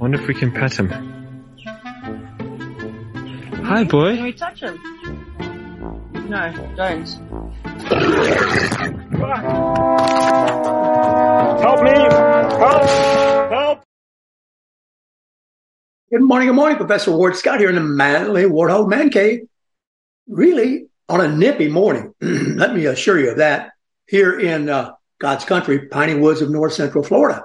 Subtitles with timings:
[0.00, 0.88] Wonder if we can pet him.
[3.64, 4.16] Hi, boy.
[4.16, 4.80] Can we touch him?
[6.26, 7.06] No, don't.
[11.60, 11.90] Help me!
[11.90, 12.88] Help!
[13.52, 13.84] Help!
[16.10, 19.40] Good morning, good morning, Professor Ward Scott here in the Manly Warthog Man Cave.
[20.26, 23.72] Really on a nippy morning, let me assure you of that,
[24.08, 27.44] here in uh, God's country, Piney Woods of North Central Florida.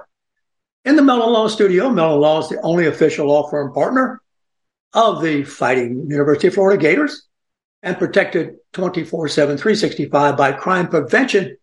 [0.86, 4.22] In the Meldon Law Studio, Meldon Law is the only official law firm partner
[4.92, 7.26] of the Fighting University of Florida Gators
[7.82, 11.56] and protected 24 7, 365 by crime prevention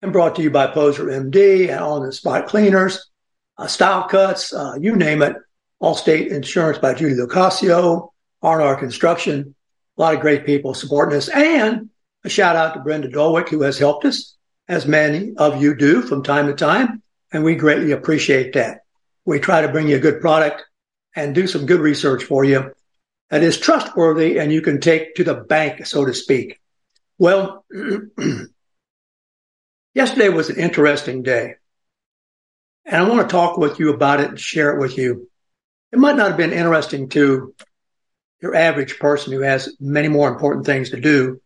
[0.00, 3.10] and brought to you by Poser MD and on the spot cleaners,
[3.58, 5.36] uh, style cuts, uh, you name it.
[5.82, 8.08] Allstate Insurance by Judy Lucasio,
[8.40, 9.54] R&R Construction,
[9.98, 11.28] a lot of great people supporting us.
[11.28, 11.90] And
[12.24, 14.36] a shout out to Brenda Dolwick, who has helped us,
[14.68, 17.02] as many of you do from time to time.
[17.32, 18.80] And we greatly appreciate that.
[19.24, 20.64] We try to bring you a good product
[21.14, 22.72] and do some good research for you
[23.30, 26.60] that is trustworthy and you can take to the bank, so to speak.
[27.18, 27.64] Well,
[29.94, 31.54] yesterday was an interesting day.
[32.84, 35.30] And I want to talk with you about it and share it with you.
[35.92, 37.54] It might not have been interesting to
[38.40, 41.40] your average person who has many more important things to do,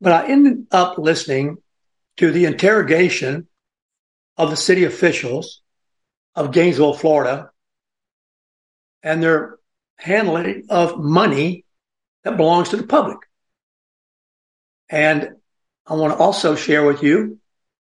[0.00, 1.56] but I ended up listening
[2.18, 3.48] to the interrogation
[4.38, 5.60] of the city officials
[6.34, 7.50] of Gainesville, Florida,
[9.02, 9.58] and their
[9.96, 11.64] handling of money
[12.22, 13.18] that belongs to the public.
[14.88, 15.36] And
[15.86, 17.38] I want to also share with you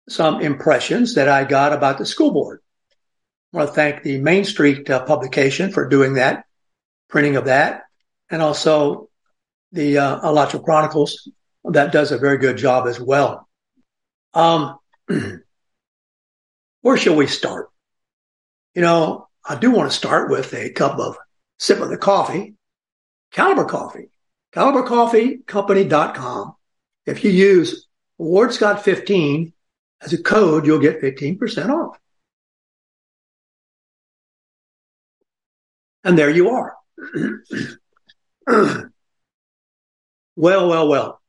[0.08, 2.60] some impressions that I got about the school board.
[3.52, 6.44] I want to thank the Main Street uh, publication for doing that,
[7.08, 7.82] printing of that,
[8.30, 9.08] and also
[9.72, 11.30] the uh, Chronicles
[11.64, 13.48] that does a very good job as well.
[14.32, 14.78] Um,
[16.82, 17.70] where shall we start?
[18.74, 21.16] You know, I do want to start with a cup of
[21.58, 22.54] sip of the coffee,
[23.32, 24.10] Caliber Coffee,
[24.54, 26.54] CaliberCoffeeCompany.com.
[27.06, 27.86] If you use
[28.18, 29.52] Ward Scott 15
[30.00, 31.98] as a code, you'll get 15% off.
[36.04, 36.76] And there you are.
[38.46, 38.90] well,
[40.36, 41.20] well, well.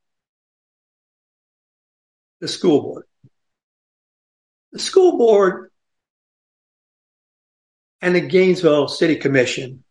[2.40, 3.09] The school board.
[4.72, 5.72] The school board
[8.02, 9.84] and the Gainesville City Commission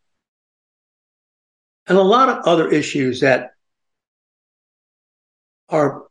[1.87, 3.51] and a lot of other issues that
[5.69, 6.05] are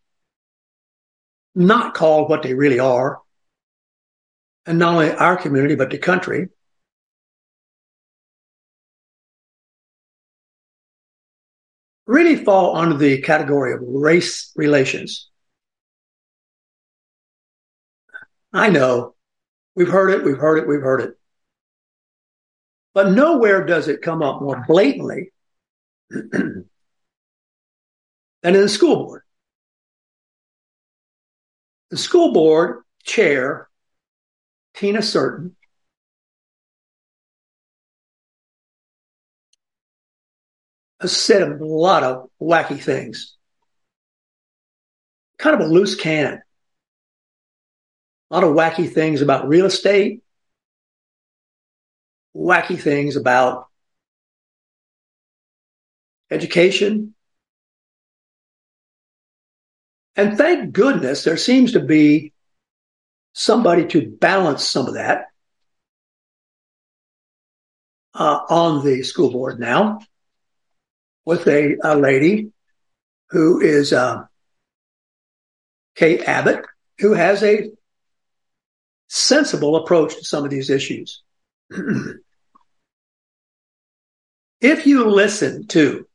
[1.55, 3.19] not called what they really are.
[4.65, 6.49] And not only our community, but the country.
[12.07, 15.29] really fall under the category of race relations.
[18.53, 19.15] I know
[19.75, 21.17] we've heard it, we've heard it, we've heard it.
[22.93, 25.31] But nowhere does it come up more blatantly
[26.09, 26.65] than
[28.43, 29.21] in the school board.
[31.91, 33.69] The school board chair,
[34.73, 35.55] Tina Certain,
[40.99, 43.35] has said a lot of wacky things.
[45.37, 46.41] Kind of a loose cannon.
[48.29, 50.21] A lot of wacky things about real estate,
[52.35, 53.67] wacky things about
[56.29, 57.13] education.
[60.15, 62.33] And thank goodness there seems to be
[63.33, 65.27] somebody to balance some of that
[68.15, 69.99] uh, on the school board now
[71.23, 72.51] with a, a lady
[73.29, 74.25] who is uh,
[75.95, 76.65] Kate Abbott,
[76.99, 77.69] who has a
[79.07, 81.23] sensible approach to some of these issues.
[84.61, 86.07] if you listen to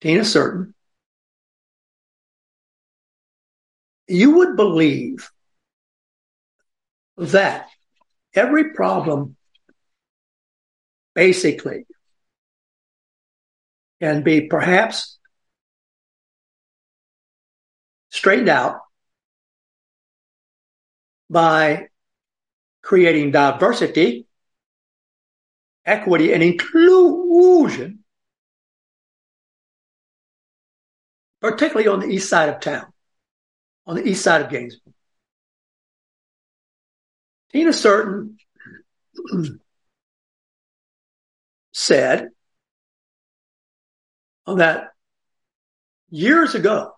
[0.00, 0.74] Tina Certain,
[4.08, 5.30] you would believe
[7.16, 7.68] that
[8.34, 9.36] every problem
[11.14, 11.86] basically
[14.00, 15.18] can be perhaps
[18.08, 18.80] straightened out
[21.30, 21.88] by
[22.82, 24.26] creating diversity
[25.84, 28.00] equity, and inclusion,
[31.40, 32.86] particularly on the east side of town,
[33.86, 34.94] on the east side of Gainesville.
[37.52, 38.36] Tina Certain
[41.72, 42.28] said
[44.46, 44.88] that
[46.10, 46.92] years ago,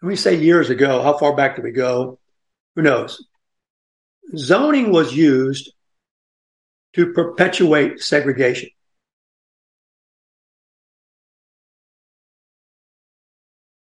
[0.00, 2.18] when we say years ago, how far back do we go?
[2.76, 3.26] Who knows?
[4.36, 5.72] Zoning was used
[6.94, 8.70] to perpetuate segregation.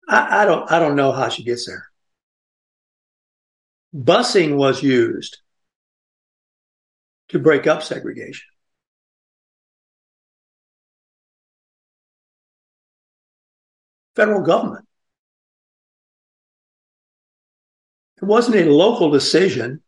[0.07, 1.89] I, I, don't I don't know how she gets there.
[3.93, 5.39] Busing was used
[7.29, 8.47] to break up segregation.
[14.15, 14.87] Federal government.
[18.21, 19.81] It wasn't a local decision.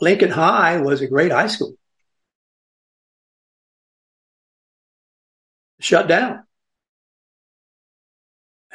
[0.00, 1.74] Lincoln High was a great high school.
[5.80, 6.44] Shut down.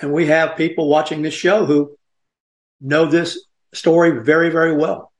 [0.01, 1.98] And we have people watching this show who
[2.80, 5.12] know this story very, very well.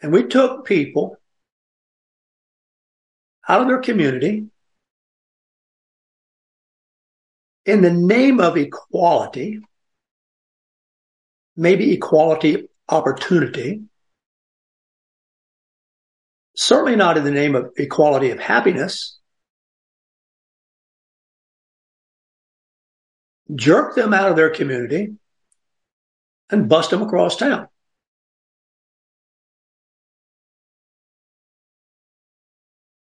[0.00, 1.16] And we took people
[3.48, 4.46] out of their community
[7.66, 9.60] in the name of equality,
[11.56, 13.82] maybe equality opportunity,
[16.56, 19.18] certainly not in the name of equality of happiness,
[23.54, 25.14] jerk them out of their community
[26.50, 27.68] and bust them across town.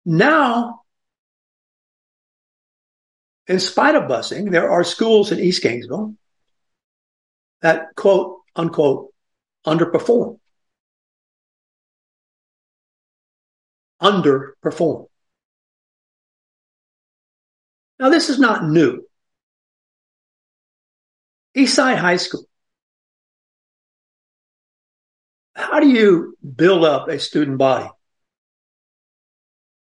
[0.04, 0.82] Now,
[3.46, 6.16] in spite of busing, there are schools in East Gainesville
[7.60, 9.11] that quote unquote
[9.66, 10.38] underperform.
[14.00, 15.06] Underperform.
[17.98, 19.06] Now, this is not new.
[21.56, 22.44] Eastside High School.
[25.54, 27.88] How do you build up a student body?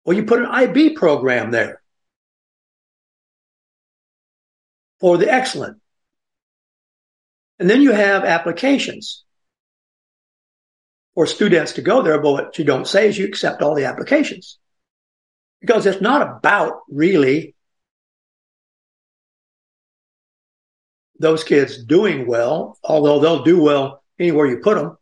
[0.03, 1.81] Well, you put an IB program there
[4.99, 5.79] for the excellent.
[7.59, 9.23] And then you have applications
[11.21, 13.85] for students to go there, but what you don't say is you accept all the
[13.85, 14.57] applications.
[15.59, 17.53] Because it's not about really
[21.19, 24.97] those kids doing well, although they'll do well anywhere you put them.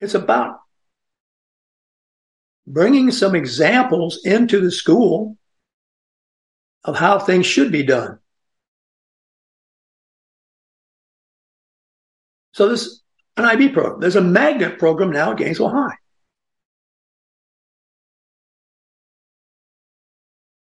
[0.00, 0.60] It's about
[2.64, 5.36] bringing some examples into the school
[6.84, 8.20] of how things should be done.
[12.52, 13.01] So this
[13.36, 14.00] an IB program.
[14.00, 15.96] There's a magnet program now at Gainesville High.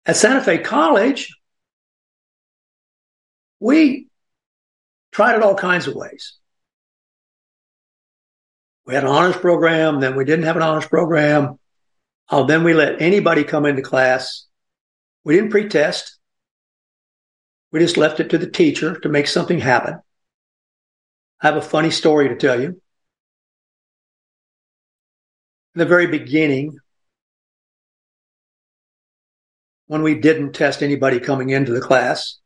[0.05, 1.35] At Santa Fe College,
[3.59, 4.07] we
[5.11, 6.37] tried it all kinds of ways.
[8.85, 11.59] We had an honors program, then we didn't have an honors program.
[12.29, 14.47] Uh, then we let anybody come into class.
[15.23, 16.17] We didn't pretest.
[17.71, 19.99] We just left it to the teacher to make something happen.
[21.41, 22.67] I have a funny story to tell you.
[25.73, 26.77] In the very beginning,
[29.87, 32.37] when we didn't test anybody coming into the class,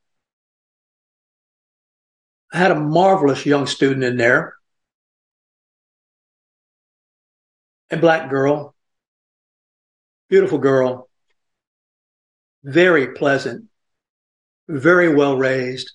[2.53, 4.55] I had a marvelous young student in there,
[7.91, 8.75] a black girl,
[10.29, 11.09] beautiful girl,
[12.63, 13.65] very pleasant,
[14.69, 15.91] very well raised.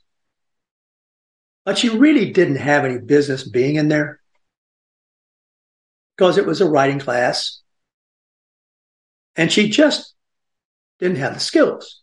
[1.65, 4.21] But she really didn't have any business being in there
[6.17, 7.61] because it was a writing class.
[9.37, 10.15] And she just
[10.99, 12.03] didn't have the skills.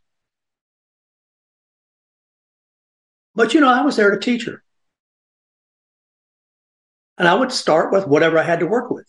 [3.36, 4.64] But you know, I was there to teach her.
[7.18, 9.08] And I would start with whatever I had to work with.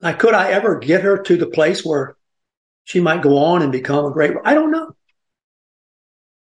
[0.00, 2.16] Now, could I ever get her to the place where
[2.84, 4.32] she might go on and become a great?
[4.44, 4.94] I don't know,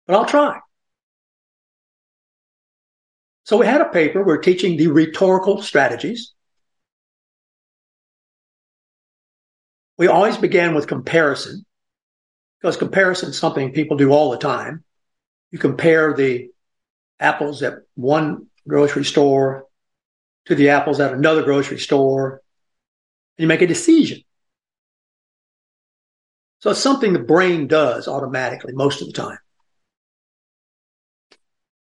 [0.08, 0.60] but I'll try.
[3.44, 4.24] So we had a paper.
[4.24, 6.34] We're teaching the rhetorical strategies.
[9.98, 11.66] We always began with comparison
[12.60, 14.84] because comparison is something people do all the time.
[15.52, 16.50] You compare the
[17.20, 19.66] apples at one grocery store
[20.46, 22.42] to the apples at another grocery store
[23.38, 24.22] and you make a decision.
[26.60, 29.38] So it's something the brain does automatically most of the time.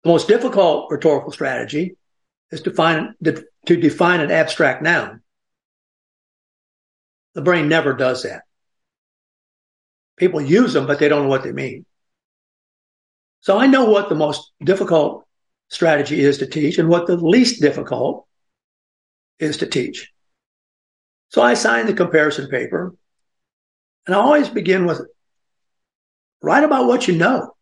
[0.08, 1.98] The most difficult rhetorical strategy
[2.50, 5.22] is to, find, to define an abstract noun.
[7.34, 8.44] The brain never does that.
[10.16, 11.86] People use them, but they don't know what they mean.
[13.42, 15.28] So I know what the most difficult
[15.68, 18.26] strategy is to teach and what the least difficult
[19.40, 20.10] is to teach.
[21.32, 22.96] So I sign the comparison paper
[24.06, 25.02] and I always begin with
[26.42, 27.57] write about what you know.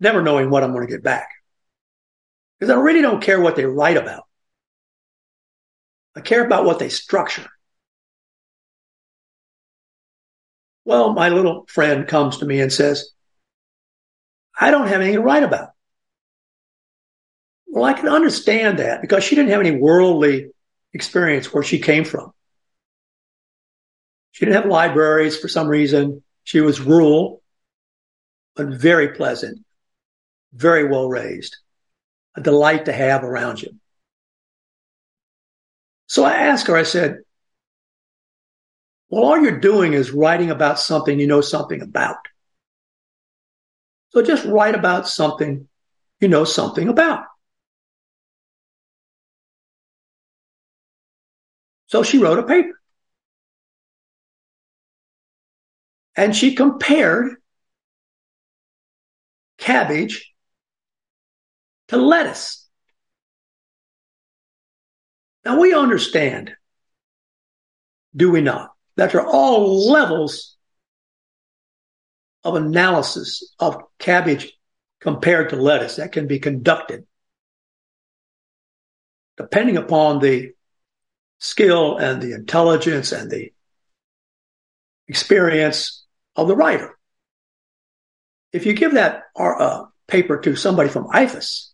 [0.00, 1.28] Never knowing what I'm going to get back.
[2.58, 4.24] Because I really don't care what they write about.
[6.16, 7.46] I care about what they structure.
[10.84, 13.10] Well, my little friend comes to me and says,
[14.58, 15.70] I don't have anything to write about.
[17.66, 20.50] Well, I can understand that because she didn't have any worldly
[20.92, 22.32] experience where she came from.
[24.30, 26.22] She didn't have libraries for some reason.
[26.44, 27.42] She was rural,
[28.54, 29.64] but very pleasant,
[30.54, 31.56] very well raised,
[32.36, 33.70] a delight to have around you.
[36.06, 37.18] So I asked her, I said,
[39.08, 42.16] well, all you're doing is writing about something you know something about.
[44.10, 45.68] So just write about something
[46.20, 47.24] you know something about.
[51.86, 52.80] So she wrote a paper.
[56.16, 57.36] And she compared
[59.58, 60.33] cabbage
[61.88, 62.66] to lettuce.
[65.44, 66.54] Now we understand,
[68.16, 68.74] do we not?
[68.96, 70.56] that there are all levels
[72.42, 74.52] of analysis of cabbage
[75.00, 77.06] compared to lettuce that can be conducted
[79.36, 80.52] depending upon the
[81.38, 83.52] skill and the intelligence and the
[85.08, 86.04] experience
[86.36, 86.96] of the writer.
[88.52, 91.70] If you give that uh, paper to somebody from IFAS,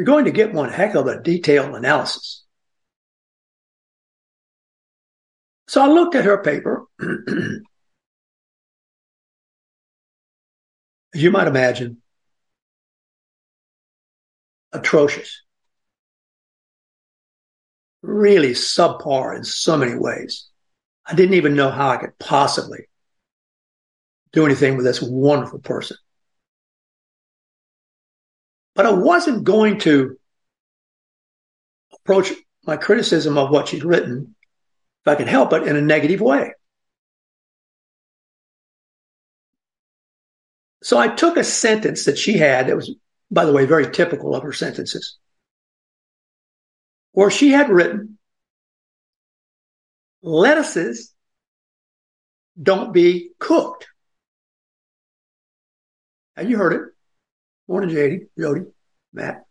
[0.00, 2.42] you're going to get one heck of a detailed analysis.
[5.68, 6.86] So I looked at her paper.
[6.98, 7.60] As
[11.20, 11.98] you might imagine,
[14.72, 15.42] atrocious.
[18.00, 20.48] Really subpar in so many ways.
[21.04, 22.88] I didn't even know how I could possibly
[24.32, 25.98] do anything with this wonderful person.
[28.80, 30.18] But I wasn't going to
[31.92, 32.32] approach
[32.64, 34.34] my criticism of what she'd written
[35.04, 36.54] if I could help it, in a negative way.
[40.82, 42.90] So I took a sentence that she had that was,
[43.30, 45.18] by the way, very typical of her sentences,
[47.12, 48.16] where she had written,
[50.22, 51.12] lettuces
[52.58, 53.88] don't be cooked.
[56.34, 56.89] And you heard it.
[57.70, 58.62] Morning, JD, Jody,
[59.12, 59.44] Matt.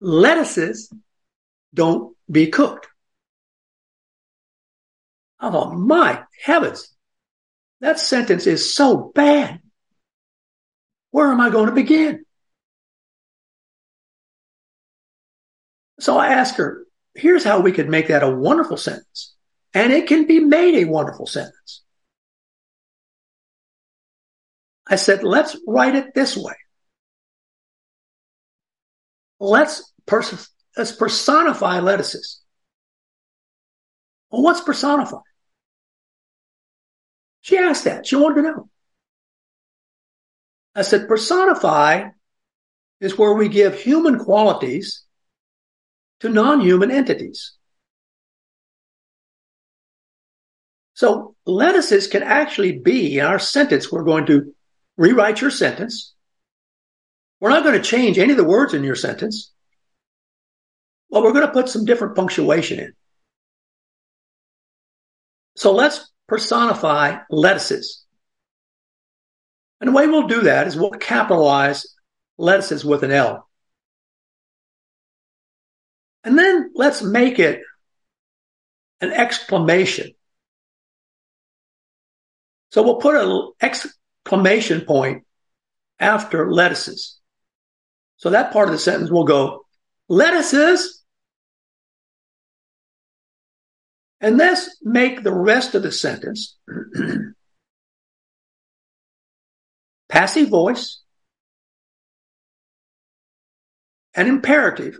[0.00, 0.92] lettuces
[1.72, 2.88] don't be cooked.
[5.38, 6.92] I thought, my heavens,
[7.80, 9.60] that sentence is so bad.
[11.12, 12.24] Where am I going to begin?
[16.00, 19.36] So I asked her, here's how we could make that a wonderful sentence.
[19.72, 21.84] And it can be made a wonderful sentence.
[24.88, 26.54] I said, let's write it this way
[29.40, 32.42] let's, pers- let's personify lettuces.
[34.30, 35.18] Well, what's personify?
[37.40, 38.06] She asked that.
[38.06, 38.70] She wanted to know.
[40.74, 42.10] I said, personify
[43.00, 45.04] is where we give human qualities
[46.20, 47.54] to non-human entities.
[50.94, 53.90] So lettuces can actually be in our sentence.
[53.90, 54.52] We're going to
[54.98, 56.14] rewrite your sentence
[57.40, 59.52] we're not going to change any of the words in your sentence.
[61.08, 62.92] Well, we're going to put some different punctuation in.
[65.56, 68.04] So let's personify lettuces.
[69.80, 71.86] And the way we'll do that is we'll capitalize
[72.36, 73.48] lettuces with an L.
[76.24, 77.60] And then let's make it
[79.00, 80.10] an exclamation.
[82.70, 83.52] So we'll put an
[84.28, 85.24] exclamation point
[85.98, 87.18] after lettuces.
[88.18, 89.64] So that part of the sentence will go,
[90.08, 91.02] lettuces.
[94.20, 96.58] And let's make the rest of the sentence
[100.10, 101.00] passive voice
[104.14, 104.98] and imperative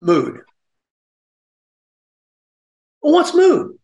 [0.00, 0.40] mood.
[3.00, 3.78] Well, what's mood?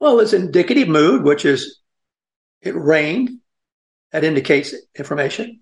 [0.00, 1.78] Well, it's indicative mood, which is
[2.62, 3.40] It rained.
[4.12, 5.60] That indicates information.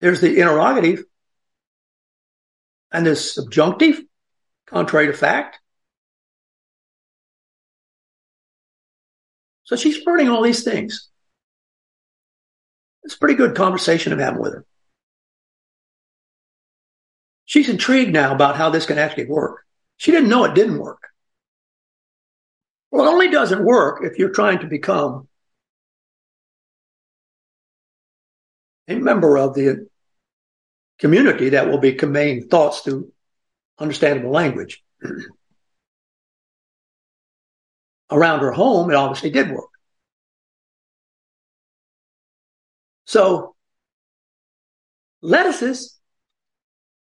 [0.00, 1.04] There's the interrogative
[2.90, 4.00] and the subjunctive,
[4.66, 5.58] contrary to fact.
[9.64, 11.08] So she's learning all these things.
[13.02, 14.64] It's a pretty good conversation I'm having with her.
[17.44, 19.64] She's intrigued now about how this can actually work.
[19.96, 21.02] She didn't know it didn't work.
[22.94, 25.26] Well, it only doesn't work if you're trying to become
[28.86, 29.88] a member of the
[31.00, 33.12] community that will be conveying thoughts through
[33.80, 34.80] understandable language.
[38.12, 39.70] Around her home, it obviously did work.
[43.06, 43.56] So,
[45.20, 45.98] lettuces,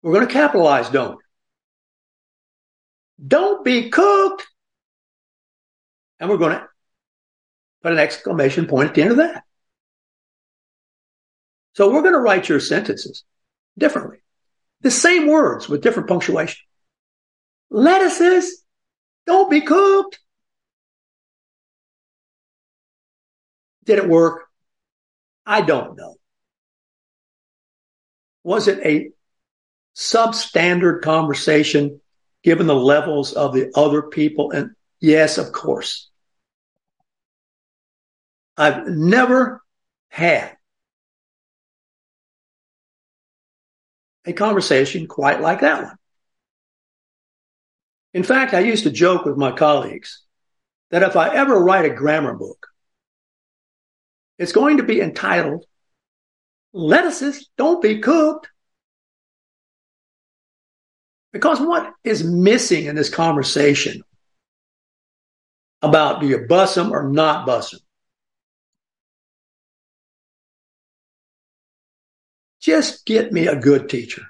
[0.02, 1.20] we're going to capitalize don't.
[3.24, 4.44] Don't be cooked.
[6.20, 6.68] And we're going to
[7.82, 9.44] put an exclamation point at the end of that.
[11.74, 13.24] So we're going to write your sentences
[13.78, 14.18] differently.
[14.80, 16.64] The same words with different punctuation.
[17.70, 18.64] Lettuces,
[19.26, 20.18] don't be cooked.
[23.84, 24.48] Did it work?
[25.46, 26.16] I don't know.
[28.44, 29.10] Was it a
[29.96, 32.00] substandard conversation
[32.42, 34.50] given the levels of the other people?
[34.50, 36.07] And yes, of course.
[38.58, 39.62] I've never
[40.08, 40.56] had
[44.26, 45.96] a conversation quite like that one.
[48.14, 50.24] In fact, I used to joke with my colleagues
[50.90, 52.66] that if I ever write a grammar book,
[54.38, 55.64] it's going to be entitled
[56.72, 58.48] Lettuces Don't Be Cooked.
[61.32, 64.02] Because what is missing in this conversation
[65.80, 67.80] about do you bus them or not bus them?
[72.68, 74.24] Just get me a good teacher.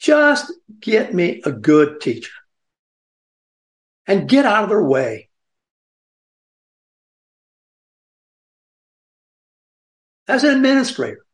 [0.00, 2.32] Just get me a good teacher
[4.08, 5.28] and get out of their way.
[10.26, 11.24] As an administrator,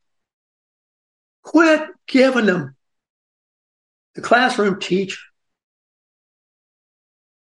[1.43, 2.77] quit giving them
[4.17, 5.23] the classroom teacher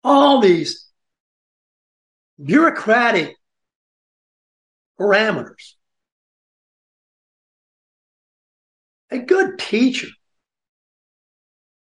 [0.02, 0.88] all these
[2.42, 3.36] bureaucratic
[4.98, 5.74] parameters
[9.10, 10.08] A good teacher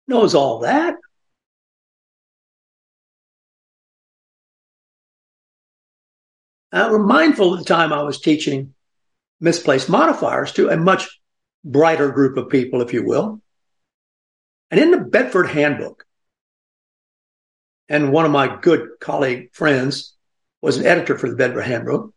[0.06, 0.96] knows all that.
[6.72, 8.74] I'm mindful of the time I was teaching
[9.40, 11.20] misplaced modifiers to a much
[11.64, 13.40] brighter group of people, if you will.
[14.70, 16.04] And in the Bedford Handbook,
[17.88, 20.14] and one of my good colleague friends
[20.62, 22.13] was an editor for the Bedford Handbook,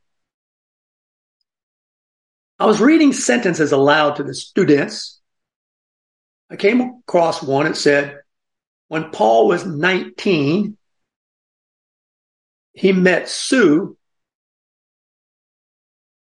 [2.60, 5.20] I was reading sentences aloud to the students.
[6.50, 8.20] I came across one that said,
[8.88, 10.78] when Paul was 19,
[12.74, 13.98] he met Sue,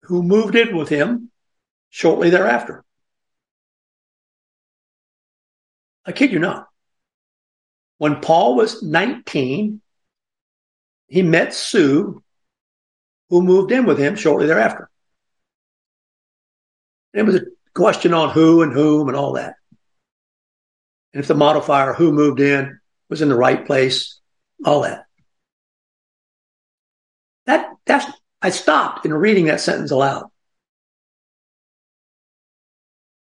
[0.03, 1.31] who moved in with him
[1.89, 2.83] shortly thereafter.
[6.05, 6.67] I kid you not.
[7.97, 9.81] When Paul was 19,
[11.07, 12.23] he met Sue,
[13.29, 14.90] who moved in with him shortly thereafter.
[17.13, 19.55] And it was a question on who and whom and all that.
[21.13, 24.19] And if the modifier who moved in was in the right place,
[24.63, 25.05] all that.
[27.45, 28.05] That that's
[28.41, 30.29] I stopped in reading that sentence aloud.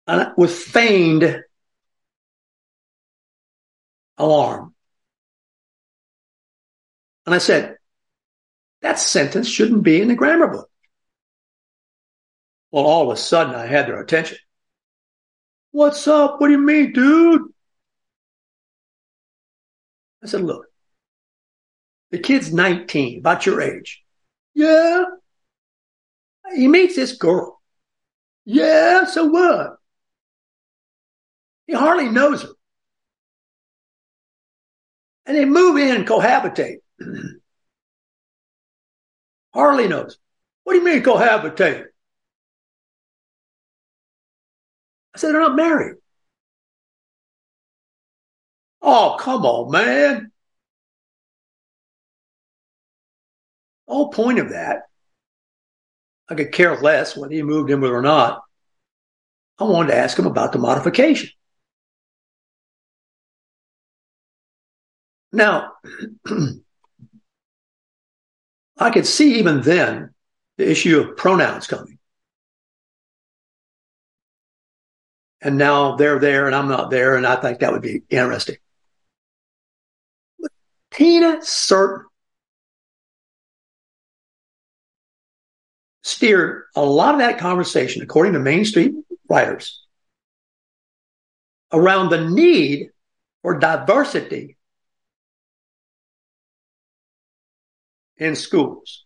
[0.06, 1.42] And was feigned
[4.16, 4.74] alarm.
[7.26, 7.76] And I said,
[8.80, 10.70] that sentence shouldn't be in the grammar book.
[12.70, 14.38] Well, all of a sudden I had their attention.
[15.70, 16.40] What's up?
[16.40, 17.42] What do you mean, dude?
[20.22, 20.66] I said, look,
[22.10, 24.02] the kid's 19, about your age.
[24.54, 25.04] Yeah.
[26.54, 27.60] He meets this girl.
[28.44, 29.76] Yeah, so what?
[31.66, 32.48] He hardly knows her.
[35.26, 36.78] And they move in and cohabitate.
[39.54, 40.18] hardly knows.
[40.64, 41.84] What do you mean cohabitate?
[45.18, 45.96] I said, they're not married.
[48.80, 50.30] Oh, come on, man.
[53.88, 54.82] The whole point of that,
[56.30, 58.42] I could care less whether he moved in with or not.
[59.58, 61.30] I wanted to ask him about the modification.
[65.32, 65.72] Now,
[68.78, 70.14] I could see even then
[70.58, 71.97] the issue of pronouns coming.
[75.40, 78.56] And now they're there and I'm not there, and I think that would be interesting.
[80.90, 82.06] Tina Certain
[86.02, 88.94] steered a lot of that conversation, according to Main Street
[89.28, 89.84] writers,
[91.72, 92.90] around the need
[93.42, 94.56] for diversity
[98.16, 99.04] in schools.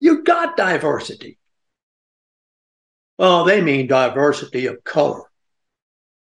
[0.00, 1.39] You got diversity.
[3.20, 5.24] Well, they mean diversity of color.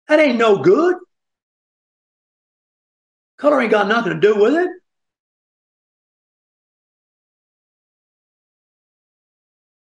[0.07, 0.95] That ain't no good.
[3.39, 4.71] Color ain't got nothing to do with it.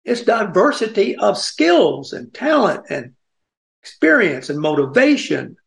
[0.05, 3.15] It's diversity of skills and talent and
[3.81, 5.57] experience and motivation.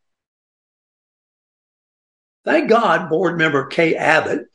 [2.46, 4.46] Thank God, board member Kay Abbott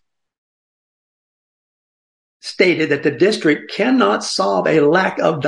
[2.40, 5.40] stated that the district cannot solve a lack of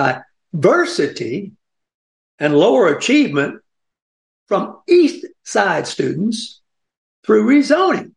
[0.59, 1.53] diversity
[2.39, 3.61] and lower achievement
[4.47, 6.61] from East Side students
[7.25, 8.11] through rezoning.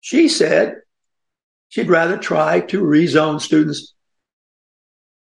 [0.00, 0.76] She said
[1.68, 3.94] she'd rather try to rezone students.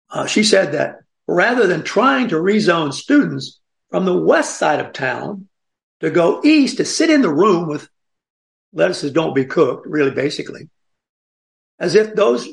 [0.10, 4.91] Uh, she said that rather than trying to rezone students from the west side of
[4.91, 5.47] town
[5.99, 7.88] to go east to sit in the room with
[8.73, 10.69] lettuces don't be cooked, really basically,
[11.82, 12.48] as if those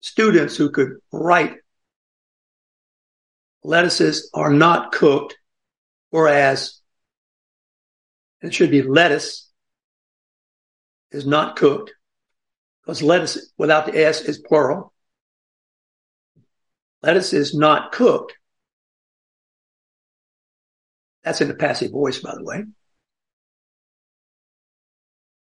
[0.00, 1.56] students who could write
[3.64, 5.36] lettuces are not cooked,
[6.10, 6.80] whereas
[8.42, 9.50] it should be lettuce
[11.10, 11.92] is not cooked
[12.80, 14.92] because lettuce without the S is plural.
[17.02, 18.34] Lettuce is not cooked.
[21.24, 22.64] That's in the passive voice, by the way.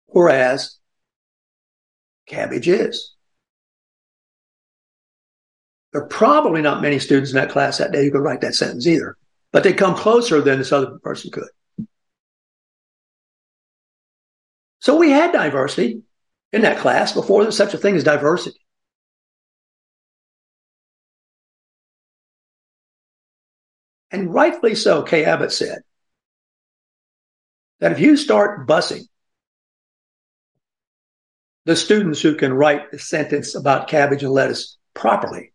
[0.07, 0.79] Whereas
[2.26, 3.14] cabbage is.
[5.92, 8.54] There are probably not many students in that class that day who could write that
[8.54, 9.16] sentence either,
[9.52, 11.48] but they come closer than this other person could.
[14.80, 16.02] So we had diversity
[16.52, 18.60] in that class before there's such a thing as diversity.
[24.10, 25.78] And rightfully so, Kay Abbott said
[27.80, 29.02] that if you start busing
[31.66, 35.52] the students who can write a sentence about cabbage and lettuce properly,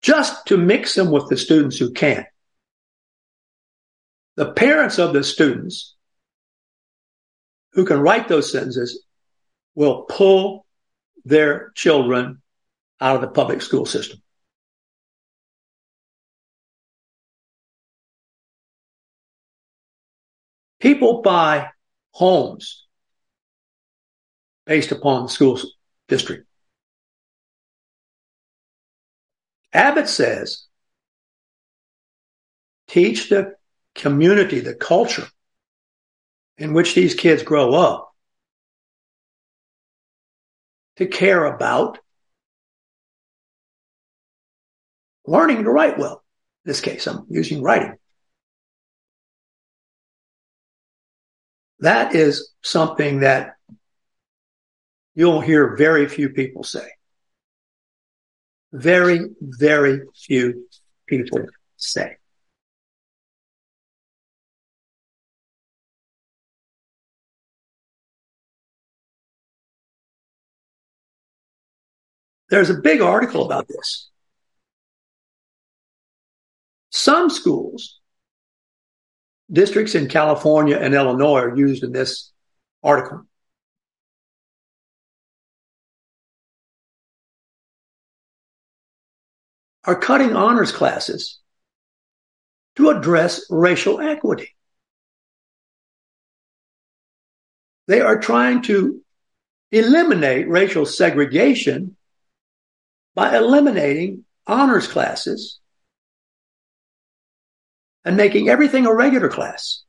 [0.00, 2.26] just to mix them with the students who can't,
[4.36, 5.94] the parents of the students
[7.72, 9.04] who can write those sentences
[9.74, 10.64] will pull
[11.26, 12.40] their children
[12.98, 14.22] out of the public school system.
[20.80, 21.70] People buy
[22.10, 22.83] homes
[24.66, 25.58] based upon the school
[26.08, 26.46] district.
[29.72, 30.66] Abbott says,
[32.86, 33.54] teach the
[33.94, 35.26] community, the culture
[36.58, 38.12] in which these kids grow up
[40.96, 41.98] to care about
[45.26, 46.22] learning to write well.
[46.64, 47.96] In this case, I'm using writing.
[51.80, 53.53] That is something that
[55.14, 56.88] you'll hear very few people say.
[58.72, 60.66] Very, very few
[61.06, 61.46] people
[61.76, 62.16] say.
[72.50, 74.10] There's a big article about this.
[76.90, 78.00] Some schools,
[79.50, 82.32] districts in California and Illinois are used in this
[82.82, 83.26] article.
[89.86, 91.40] Are cutting honors classes
[92.76, 94.54] to address racial equity.
[97.86, 99.02] They are trying to
[99.70, 101.96] eliminate racial segregation
[103.14, 105.60] by eliminating honors classes
[108.04, 109.82] and making everything a regular class.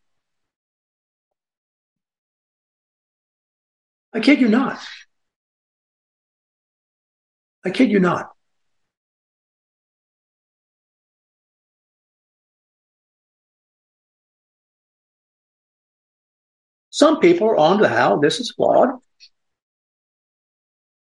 [4.14, 4.80] I kid you not.
[7.66, 8.35] I kid you not.
[16.96, 18.90] Some people are on to how this is flawed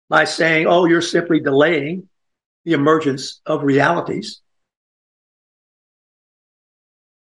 [0.09, 2.09] by saying, oh, you're simply delaying
[2.65, 4.41] the emergence of realities.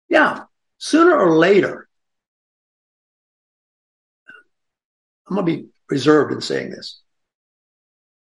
[0.08, 0.44] Yeah,
[0.80, 1.86] Sooner or later,
[5.28, 7.02] I'm going to be reserved in saying this.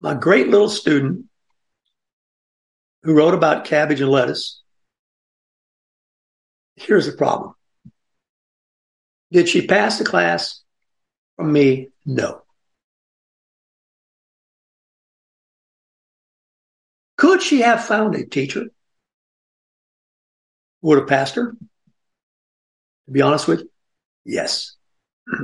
[0.01, 1.27] My great little student
[3.03, 4.63] who wrote about cabbage and lettuce.
[6.77, 7.54] Here's the problem.
[9.31, 10.63] Did she pass the class
[11.37, 11.91] from me?
[12.05, 12.43] No.
[17.17, 18.67] Could she have found a teacher
[20.83, 21.53] who would have passed her?
[23.07, 23.71] To be honest with you,
[24.25, 24.77] yes.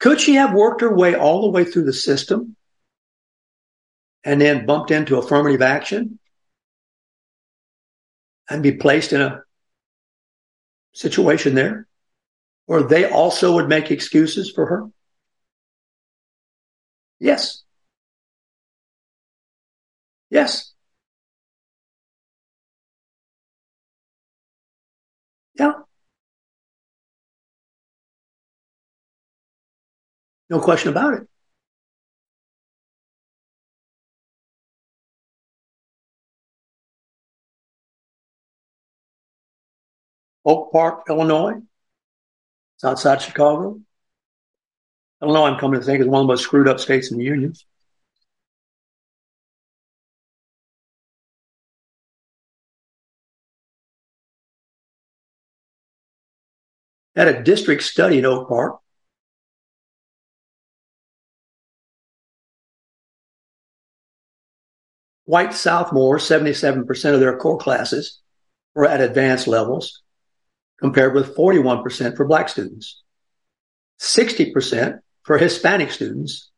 [0.00, 2.56] Could she have worked her way all the way through the system
[4.24, 6.18] and then bumped into affirmative action
[8.48, 9.42] and be placed in a
[10.92, 11.86] situation there
[12.66, 14.88] where they also would make excuses for her?
[17.20, 17.62] Yes.
[20.30, 20.72] Yes.
[25.54, 25.82] Yeah.
[30.50, 31.29] No question about it.
[40.44, 41.60] Oak Park, Illinois.
[42.76, 43.80] It's outside Chicago.
[45.22, 47.24] Illinois, I'm coming to think, is one of the most screwed up states in the
[47.24, 47.54] Union.
[57.14, 58.78] Had a district study in Oak Park.
[65.26, 68.20] White Southmoore, 77% of their core classes
[68.74, 70.02] were at advanced levels
[70.80, 73.02] compared with 41% for black students,
[74.00, 76.50] 60% for Hispanic students,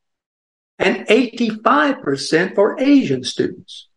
[0.79, 3.89] and 85% for Asian students.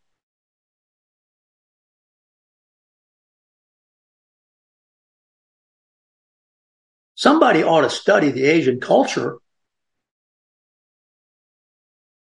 [7.16, 9.38] Somebody ought to study the Asian culture,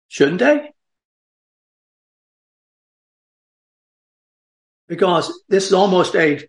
[0.08, 0.70] shouldn't they?
[4.86, 6.46] Because this is almost a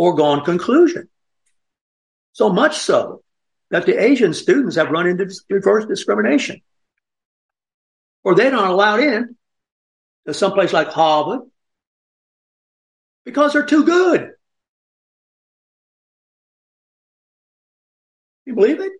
[0.00, 1.10] foregone conclusion.
[2.32, 3.22] So much so
[3.70, 6.62] that the Asian students have run into reverse discrimination.
[8.24, 9.36] Or they're not allowed in
[10.26, 11.42] to someplace like Harvard
[13.26, 14.30] because they're too good.
[18.46, 18.92] You believe it?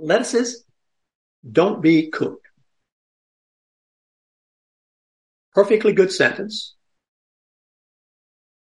[0.00, 0.65] Lettuces
[1.50, 2.46] don't be cooked.
[5.54, 6.74] Perfectly good sentence,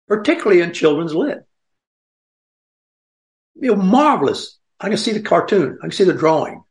[0.07, 1.39] particularly in children's lit.
[3.55, 4.57] You know, marvelous.
[4.79, 5.77] I can see the cartoon.
[5.81, 6.63] I can see the drawing.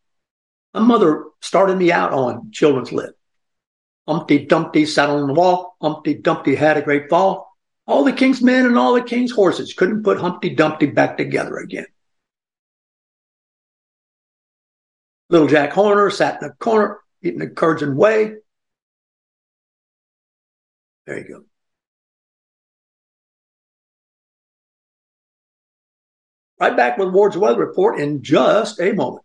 [0.73, 3.11] My mother started me out on children's lit.
[4.07, 5.77] Humpty Dumpty sat on the wall.
[5.83, 7.55] Humpty Dumpty had a great fall.
[7.87, 11.59] All the king's men and all the king's horses couldn't put Humpty Dumpty back together
[11.59, 11.87] again.
[15.31, 17.47] Little Jack Horner sat in a corner eating a
[17.83, 18.35] and whey.
[21.07, 21.45] There you go.
[26.61, 29.25] Right back with Ward's weather report in just a moment.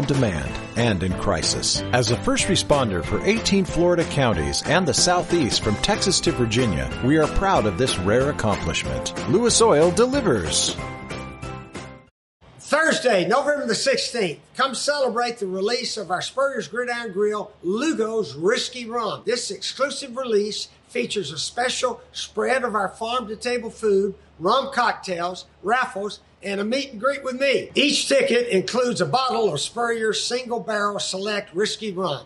[0.07, 1.81] demand and in crisis.
[1.93, 6.89] As a first responder for 18 Florida counties and the Southeast from Texas to Virginia,
[7.05, 9.13] we are proud of this rare accomplishment.
[9.29, 10.75] Lewis Oil delivers.
[12.71, 18.85] Thursday, November the 16th, come celebrate the release of our Spurrier's Gridiron Grill Lugo's Risky
[18.85, 19.23] Rum.
[19.25, 25.47] This exclusive release features a special spread of our farm to table food, rum cocktails,
[25.63, 27.69] raffles, and a meet and greet with me.
[27.75, 32.25] Each ticket includes a bottle of Spurrier's single barrel select risky rum.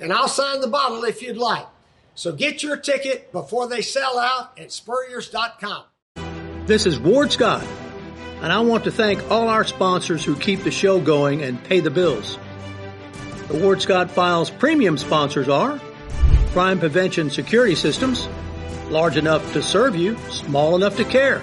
[0.00, 1.66] And I'll sign the bottle if you'd like.
[2.14, 5.84] So get your ticket before they sell out at spurriers.com.
[6.66, 7.66] This is Ward Scott,
[8.40, 11.80] and I want to thank all our sponsors who keep the show going and pay
[11.80, 12.38] the bills.
[13.48, 15.80] The Ward Scott Files premium sponsors are
[16.52, 18.28] Crime Prevention Security Systems,
[18.90, 21.42] large enough to serve you, small enough to care.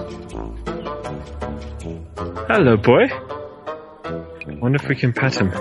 [2.53, 3.07] Hello, boy.
[4.59, 5.51] Wonder if we can pet him.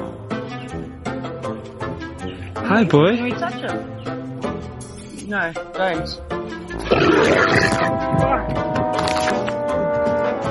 [2.56, 3.14] Hi, boy.
[3.14, 5.28] Can we touch him?
[5.28, 6.08] No, don't.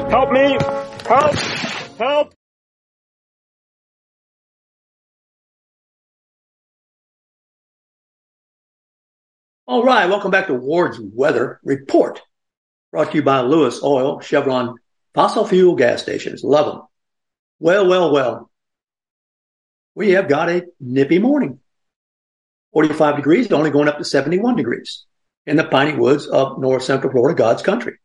[0.10, 0.58] Help me!
[1.06, 1.36] Help!
[1.98, 2.34] Help!
[9.68, 12.22] All right, welcome back to Ward's Weather Report,
[12.94, 14.76] brought to you by Lewis Oil, Chevron
[15.14, 16.44] fossil fuel gas stations.
[16.44, 16.82] Love them.
[17.60, 18.50] Well, well, well.
[19.96, 21.60] We have got a nippy morning.
[22.74, 25.06] 45 degrees, only going up to 71 degrees
[25.46, 27.98] in the piney woods of north central Florida, God's country.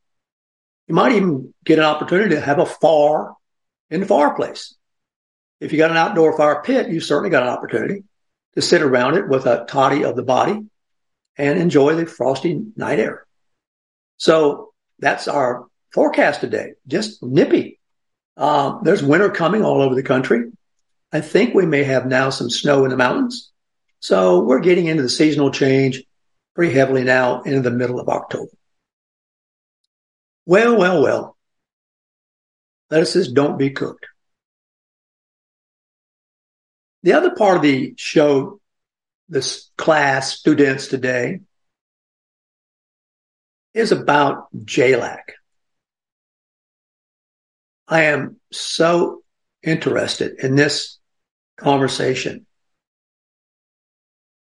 [0.88, 3.36] You might even get an opportunity to have a far
[3.90, 4.74] in the fireplace.
[5.60, 8.04] If you got an outdoor fire pit, you certainly got an opportunity
[8.54, 10.60] to sit around it with a toddy of the body
[11.36, 13.26] and enjoy the frosty night air.
[14.16, 16.72] So that's our forecast today.
[16.88, 17.78] Just nippy.
[18.36, 20.50] Um, there's winter coming all over the country.
[21.12, 23.52] I think we may have now some snow in the mountains.
[24.00, 26.02] So we're getting into the seasonal change
[26.54, 28.50] pretty heavily now into the middle of October.
[30.46, 31.36] Well, well, well.
[32.90, 34.06] Lettuces don't be cooked.
[37.04, 38.60] The other part of the show,
[39.28, 41.40] this class students today,
[43.74, 45.20] is about JLAC.
[47.86, 49.22] I am so
[49.62, 50.98] interested in this
[51.56, 52.46] conversation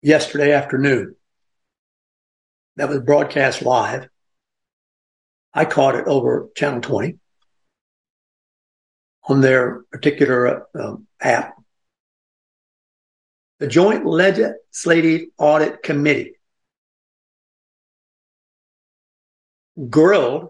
[0.02, 1.16] yesterday afternoon
[2.78, 4.08] that was broadcast live.
[5.54, 7.18] I caught it over Channel 20
[9.24, 11.56] on their particular um, app.
[13.60, 16.36] The Joint Legislative Audit Committee
[19.90, 20.50] grilled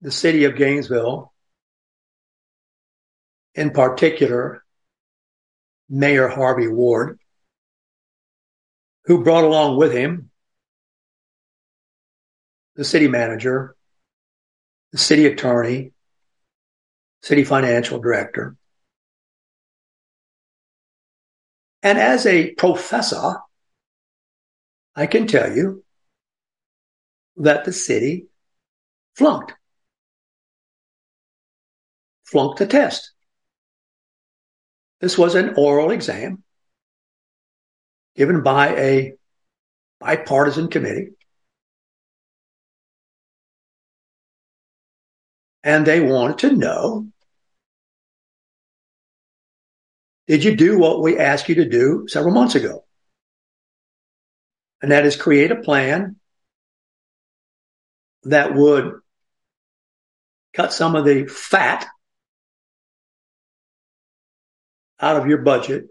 [0.00, 1.32] the city of Gainesville,
[3.54, 4.62] in particular,
[5.88, 7.18] Mayor Harvey Ward,
[9.04, 10.30] who brought along with him
[12.74, 13.74] the city manager,
[14.92, 15.92] the city attorney,
[17.22, 18.56] city financial director.
[21.82, 23.36] And as a professor,
[24.94, 25.84] I can tell you
[27.36, 28.26] that the city
[29.14, 29.54] flunked.
[32.26, 33.12] Flunked the test.
[35.00, 36.42] This was an oral exam
[38.14, 39.12] given by a
[40.00, 41.10] bipartisan committee.
[45.62, 47.08] And they wanted to know
[50.26, 52.84] Did you do what we asked you to do several months ago?
[54.82, 56.16] And that is create a plan
[58.24, 58.92] that would
[60.52, 61.86] cut some of the fat
[65.00, 65.86] out of your budget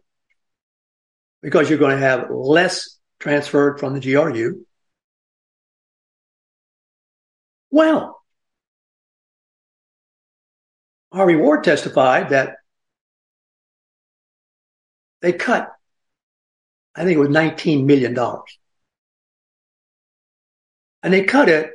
[1.41, 4.65] because you're going to have less transferred from the GRU.
[7.69, 8.21] Well,
[11.13, 12.55] Harvey Ward testified that
[15.21, 15.71] they cut,
[16.95, 18.17] I think it was $19 million.
[21.03, 21.71] And they cut it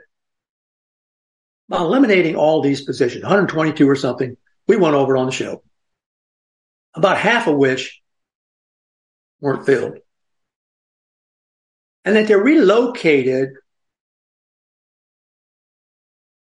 [1.68, 4.37] by eliminating all these positions, 122 or something.
[4.66, 5.62] We went over on the show,
[6.95, 8.01] about half of which
[9.41, 9.99] weren't filled.
[12.05, 13.51] and that they relocated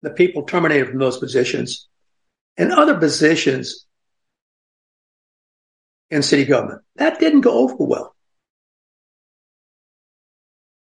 [0.02, 1.88] the people terminated from those positions
[2.56, 3.86] and other positions
[6.10, 6.82] in city government.
[6.96, 8.14] That didn't go over well.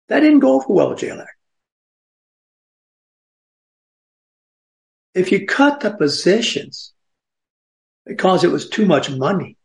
[0.08, 1.22] That didn't go over well with Jail
[5.14, 6.92] If you cut the positions
[8.08, 9.56] because it was too much money,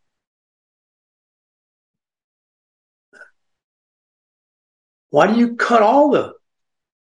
[5.09, 6.33] why do you cut all the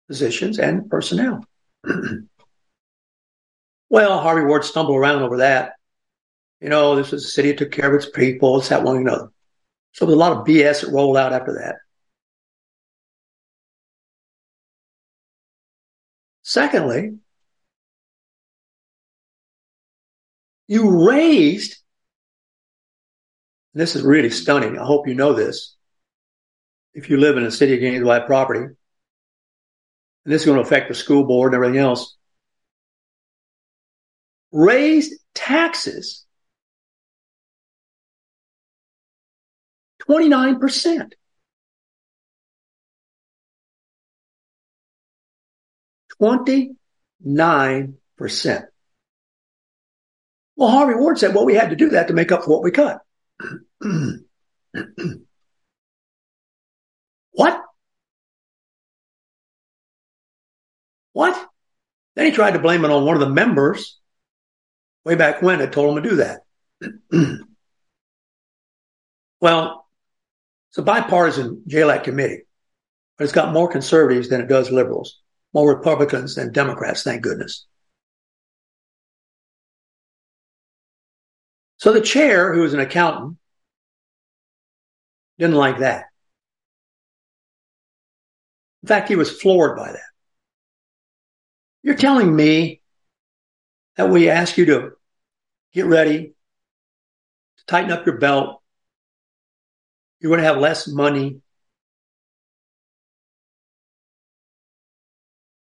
[0.07, 1.45] positions and personnel?
[3.91, 5.73] well, Harvey Ward stumbled around over that.
[6.61, 8.97] You know, this was a city that took care of its people, it's that one
[8.97, 9.31] another.
[9.93, 11.77] So there was a lot of BS that rolled out after that.
[16.43, 17.19] Secondly,
[20.69, 21.77] you raised,
[23.75, 24.79] this is really stunning.
[24.79, 25.75] I hope you know this.
[26.95, 28.77] If you live in a city of Gainesville property, and
[30.25, 32.17] this is going to affect the school board and everything else,
[34.51, 36.27] raised taxes
[40.09, 41.13] 29%.
[46.21, 48.67] 29%.
[50.57, 52.63] Well, Harvey Ward said, well, we had to do that to make up for what
[52.63, 53.01] we cut.
[57.33, 57.63] what?
[61.13, 61.49] What?
[62.15, 63.99] Then he tried to blame it on one of the members
[65.05, 66.41] way back when that told him to do that.
[69.41, 69.87] well,
[70.71, 72.43] it's a bipartisan JLAC committee,
[73.19, 75.21] but it's got more conservatives than it does liberals
[75.57, 77.65] more Republicans than Democrats, thank goodness.
[81.79, 83.37] So the chair, who was an accountant,
[85.39, 86.07] didn't like that.
[88.83, 90.01] In fact, he was floored by that.
[91.83, 92.81] You're telling me
[93.97, 94.91] that we ask you to
[95.73, 96.35] get ready,
[97.59, 98.63] to tighten up your belt,
[100.21, 101.41] you're going to have less money,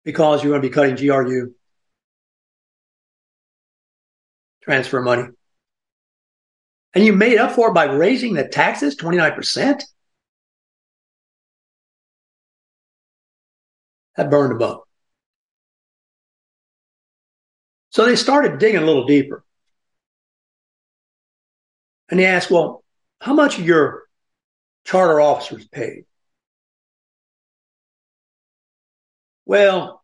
[0.04, 1.54] because you're going to be cutting GRU,
[4.62, 5.28] transfer money.
[6.94, 9.82] And you made up for it by raising the taxes 29%?
[14.16, 14.84] That burned them up.
[17.90, 19.44] So they started digging a little deeper.
[22.10, 22.84] And they asked, well,
[23.20, 24.02] how much are your
[24.84, 26.04] charter officers paid?
[29.46, 30.02] Well,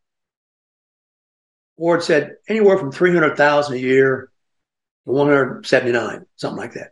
[1.77, 4.28] Ward said anywhere from 300,000 a year
[5.09, 6.91] 179, something like that.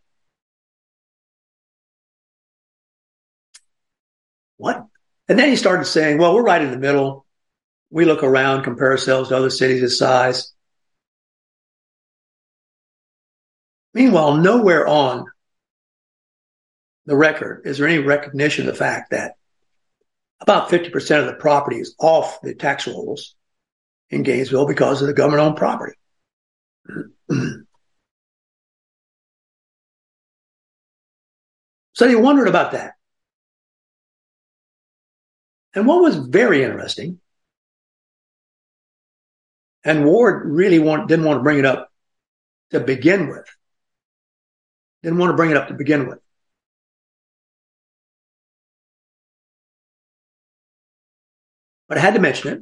[4.58, 4.86] What?
[5.30, 7.26] And then he started saying, well, we're right in the middle.
[7.90, 10.54] We look around, compare ourselves to other cities of size.
[13.94, 15.26] Meanwhile, nowhere on
[17.06, 19.36] the record is there any recognition of the fact that
[20.40, 23.36] about 50% of the property is off the tax rolls
[24.10, 25.96] in Gainesville because of the government owned property.
[31.98, 32.94] so they wondered about that.
[35.74, 37.20] And what was very interesting,
[39.84, 41.92] and Ward really want, didn't want to bring it up
[42.70, 43.50] to begin with,
[45.02, 46.20] didn't want to bring it up to begin with.
[51.88, 52.62] but I had to mention it.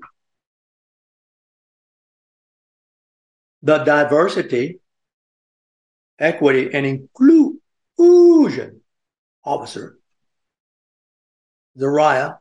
[3.63, 4.79] The diversity,
[6.19, 8.81] equity, and inclusion
[9.45, 9.97] officer,
[11.77, 12.39] Zeriah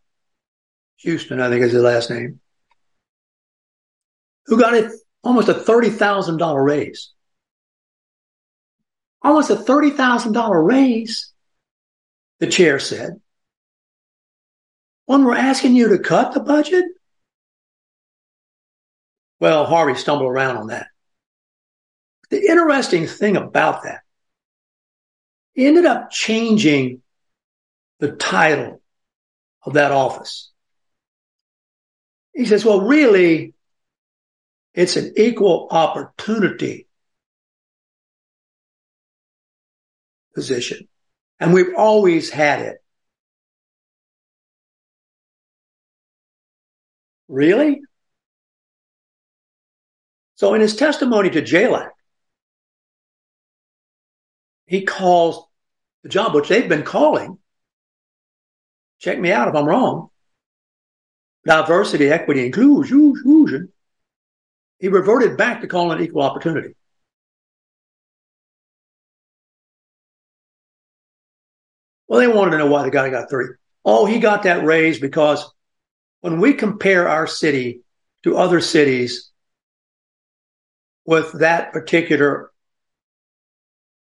[0.99, 2.41] Houston, I think is his last name,
[4.47, 4.91] who got a,
[5.23, 7.11] almost a $30,000 raise.
[9.23, 11.33] Almost a $30,000 raise,
[12.41, 13.21] the chair said
[15.07, 16.85] when we're asking you to cut the budget?
[19.41, 20.87] Well, Harvey stumbled around on that.
[22.31, 24.01] The interesting thing about that,
[25.55, 27.01] he ended up changing
[28.01, 28.83] the title
[29.63, 30.51] of that office.
[32.35, 33.55] He says, well, really,
[34.75, 36.89] it's an equal opportunity
[40.35, 40.89] position.
[41.39, 42.79] And we've always had it.
[47.29, 47.81] Really?
[50.35, 51.91] So in his testimony to JLAC,
[54.67, 55.47] he calls
[56.03, 57.39] the job, which they've been calling
[59.05, 60.09] check me out if I'm wrong,
[61.47, 63.71] diversity, equity, inclusion,
[64.79, 66.75] he reverted back to calling it equal opportunity.
[72.09, 73.55] Well, they wanted to know why the guy got 30.
[73.85, 75.51] Oh, he got that raise because
[76.21, 77.83] when we compare our city
[78.23, 79.31] to other cities
[81.05, 82.51] with that particular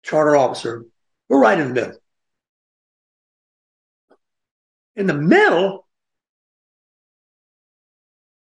[0.07, 0.87] charter officer,
[1.29, 1.99] we're right in the middle.
[4.95, 5.87] In the middle,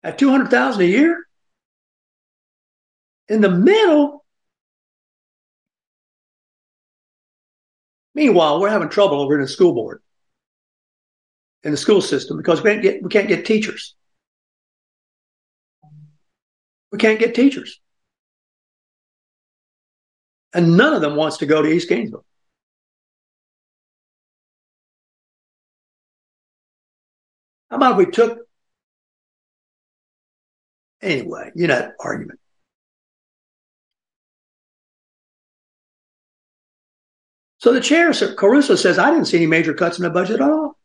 [0.02, 1.26] at 200,000 a year,
[3.28, 4.18] in the middle,
[8.18, 10.02] Meanwhile, we're having trouble over in the school board,
[11.62, 13.94] in the school system, because we can't get, we can't get teachers.
[16.90, 17.80] We can't get teachers.
[20.54, 22.24] And none of them wants to go to East Gainesville.
[27.70, 28.38] How about if we took,
[31.02, 32.40] anyway, you know, argument.
[37.58, 40.48] So the chair, Caruso, says, I didn't see any major cuts in the budget at
[40.48, 40.78] all.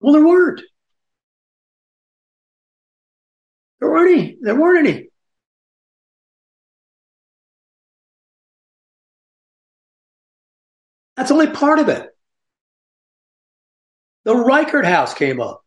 [0.00, 0.60] Well, there weren't.
[3.80, 4.36] There weren't any.
[4.40, 5.08] There weren't any.
[11.16, 12.08] That's only part of it.
[14.24, 15.64] The Reichert House came up.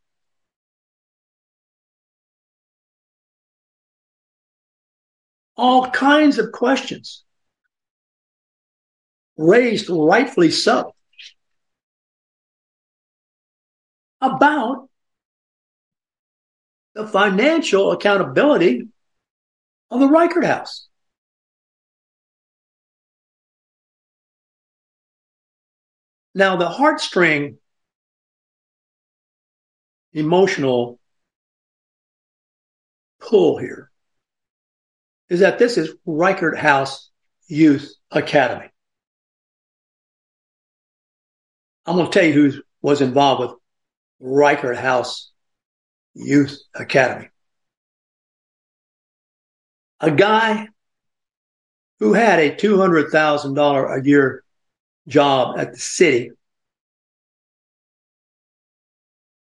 [5.57, 7.23] all kinds of questions
[9.37, 10.93] raised rightfully so
[14.21, 14.89] about
[16.93, 18.87] the financial accountability
[19.91, 20.87] of the Reichert House.
[26.37, 27.55] Now, the heartstring
[30.13, 30.99] emotional
[33.19, 33.89] pull here
[35.29, 37.09] is that this is Reichert House
[37.47, 38.69] Youth Academy.
[41.87, 43.59] I'm going to tell you who was involved with
[44.19, 45.31] Reichert House
[46.13, 47.29] Youth Academy.
[50.01, 50.67] A guy
[51.99, 54.43] who had a $200,000 a year
[55.07, 56.31] job at the city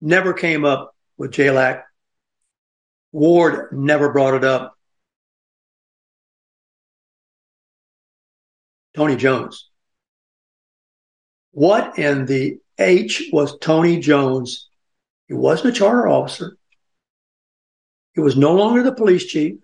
[0.01, 1.83] never came up with JLAC.
[3.11, 4.77] Ward never brought it up.
[8.95, 9.69] Tony Jones.
[11.51, 14.69] What in the H was Tony Jones?
[15.27, 16.57] He wasn't a charter officer.
[18.13, 19.57] He was no longer the police chief.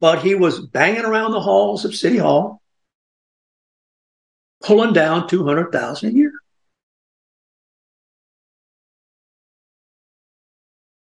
[0.00, 2.61] But he was banging around the halls of City Hall,
[4.62, 6.32] pulling down 200,000 a year.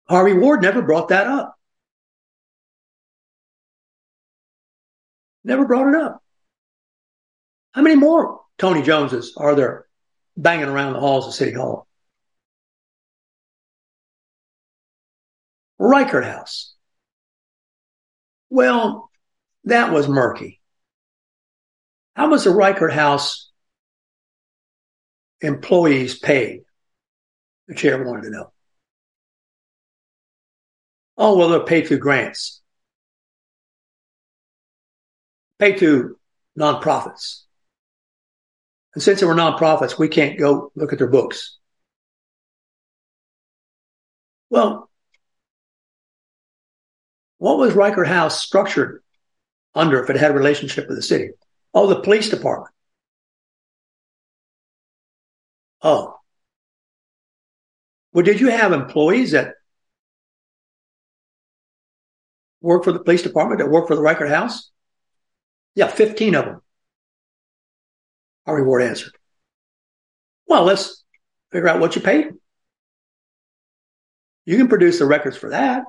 [0.08, 1.56] Harvey Ward never brought that up.
[5.44, 6.24] Never brought it up.
[7.74, 9.86] How many more Tony Joneses are there
[10.36, 11.88] banging around the halls of City Hall?
[15.78, 16.74] Reichert House.
[18.50, 19.10] Well,
[19.66, 20.60] that was murky.
[22.16, 23.49] How was the Reichert House
[25.42, 26.62] employees paid?
[27.68, 28.52] The chair wanted to know.
[31.18, 32.60] Oh, well, they're paid through grants
[35.60, 36.18] paid to
[36.58, 37.44] nonprofits.
[38.96, 41.58] And since they were nonprofits, we can't go look at their books.
[44.50, 44.90] Well,
[47.38, 49.04] what was Reichert House structured
[49.76, 51.30] under if it had a relationship with the city?
[51.74, 52.74] Oh, the police department.
[55.82, 56.20] Oh.
[58.14, 59.56] Well, did you have employees that
[62.62, 64.72] work for the police department that work for the Reichert House?
[65.76, 66.62] Yeah, 15 of them.
[68.46, 69.14] Harvey Ward answered.
[70.48, 71.04] Well, let's
[71.52, 72.34] figure out what you paid.
[74.46, 75.84] You can produce the records for that.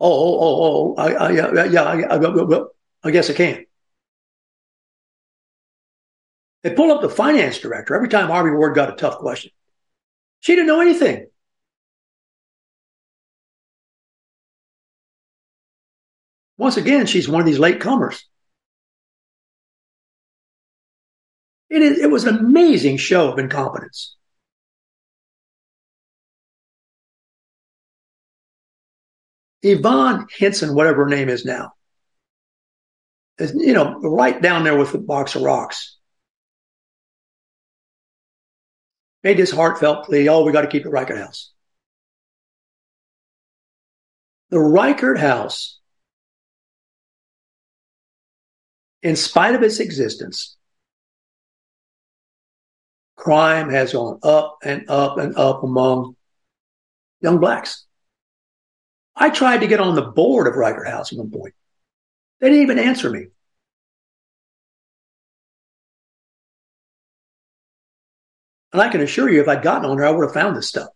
[0.00, 2.60] Oh, oh, oh, oh, I, I, yeah, yeah, I, I,
[3.02, 3.64] I guess I can.
[6.68, 9.52] They pull up the finance director every time Harvey Ward got a tough question.
[10.40, 11.28] She didn't know anything.
[16.58, 18.22] Once again, she's one of these late comers.
[21.70, 24.16] It, is, it was an amazing show of incompetence.
[29.62, 31.72] Yvonne Hinson, whatever her name is now,
[33.38, 35.97] is, you know, right down there with the box of rocks.
[39.24, 41.52] Made this heartfelt plea, oh, we got to keep the Reichert House.
[44.50, 45.78] The Reichert House,
[49.02, 50.56] in spite of its existence,
[53.16, 56.16] crime has gone up and up and up among
[57.20, 57.84] young blacks.
[59.14, 61.54] I tried to get on the board of Reichert House at one point.
[62.40, 63.26] They didn't even answer me.
[68.72, 70.68] And I can assure you, if I'd gotten on there, I would have found this
[70.68, 70.88] stuff.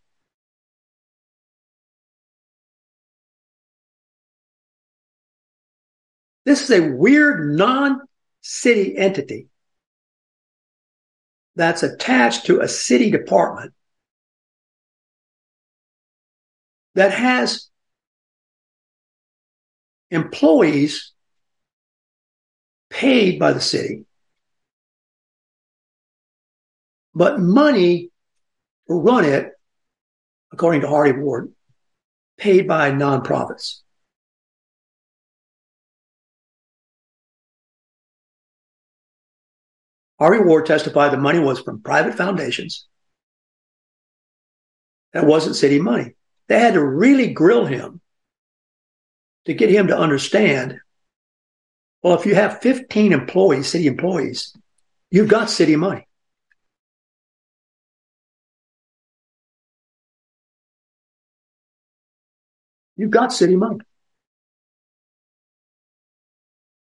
[6.44, 8.00] This is a weird non
[8.40, 9.48] city entity
[11.54, 13.72] that's attached to a city department
[16.94, 17.68] that has
[20.10, 21.12] employees
[22.90, 24.04] paid by the city,
[27.14, 28.10] but money
[28.88, 29.52] to run it,
[30.52, 31.52] according to Harvey Ward,
[32.38, 33.80] paid by nonprofits.
[40.18, 42.86] Harvey Ward testified the money was from private foundations.
[45.12, 46.14] That wasn't city money.
[46.48, 48.00] They had to really grill him
[49.46, 50.78] to get him to understand
[52.02, 54.56] well, if you have 15 employees, city employees,
[55.10, 56.08] you've got city money.
[62.96, 63.80] You've got city money.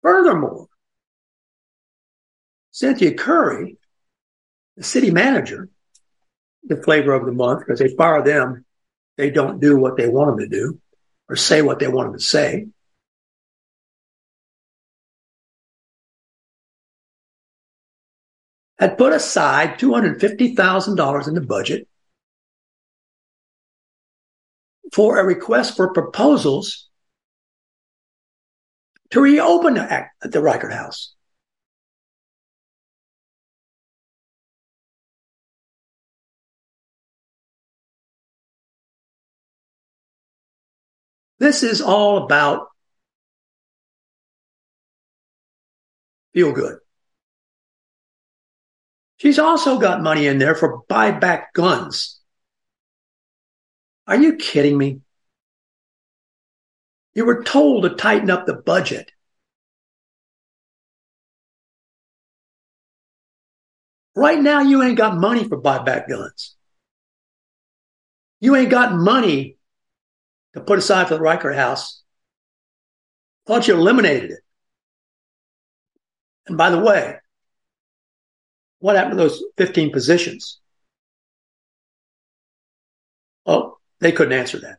[0.03, 0.69] Furthermore,
[2.71, 3.77] Cynthia Curry,
[4.77, 5.69] the city manager,
[6.63, 8.65] the flavor of the month, because they fire them,
[9.17, 10.81] they don't do what they want them to do
[11.29, 12.69] or say what they want them to say.
[18.79, 21.89] Had put aside $250,000 in the budget
[24.93, 26.89] for a request for proposals
[29.11, 31.15] to reopen the, act at the Reichert House.
[41.39, 42.69] This is all about
[46.35, 46.79] feel good.
[49.19, 52.18] She's also got money in there for buyback guns.
[54.09, 55.03] Are you kidding me?
[57.15, 59.13] You were told to tighten up the budget.
[64.17, 66.57] Right now, you ain't got money for buyback guns.
[68.41, 69.59] You ain't got money
[70.55, 72.03] to put aside for the Reichert House.
[73.47, 74.41] Thought you eliminated it.
[76.47, 77.17] And by the way,
[78.79, 80.61] what happened to those 15 positions?
[84.01, 84.79] They couldn't answer that.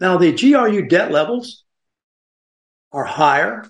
[0.00, 1.64] Now, the GRU debt levels
[2.92, 3.64] are higher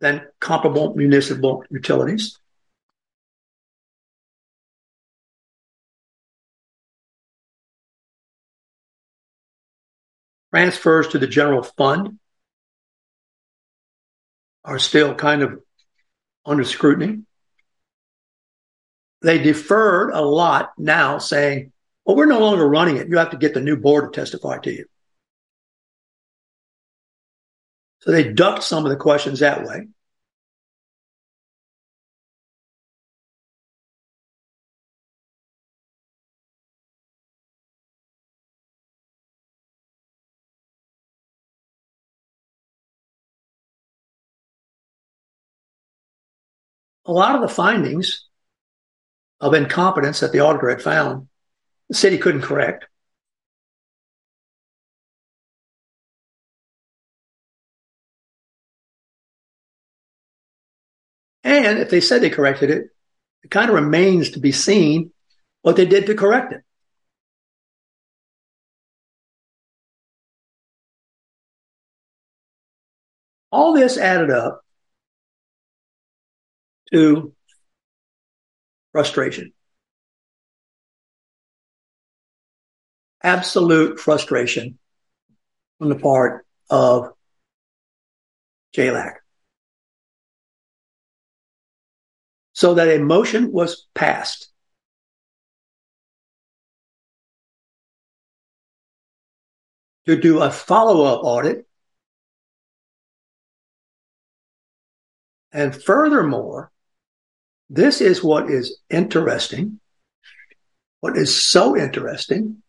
[0.00, 2.38] than comparable municipal utilities.
[10.50, 12.18] Transfers to the general fund
[14.64, 15.60] are still kind of
[16.46, 17.22] under scrutiny.
[19.24, 21.72] They deferred a lot now, saying,
[22.04, 23.08] well, we're no longer running it.
[23.08, 24.84] You have to get the new board to testify to you.
[28.00, 29.88] So they ducked some of the questions that way.
[47.06, 48.24] a lot of the findings
[49.44, 51.28] of incompetence that the auditor had found,
[51.90, 52.86] the city couldn't correct.
[61.44, 62.86] And if they said they corrected it,
[63.42, 65.12] it kind of remains to be seen
[65.60, 66.62] what they did to correct it.
[73.52, 74.62] All this added up
[76.92, 77.33] to
[78.94, 79.52] frustration.
[83.24, 84.78] Absolute frustration
[85.80, 87.08] on the part of
[88.76, 89.14] JLAC.
[92.52, 94.48] So that a motion was passed
[100.06, 101.66] to do a follow up audit.
[105.50, 106.70] And furthermore,
[107.70, 109.80] this is what is interesting.
[111.00, 112.62] What is so interesting